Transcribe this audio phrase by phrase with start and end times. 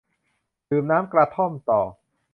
[0.67, 1.81] ต้มน้ำกระท่อมต่อ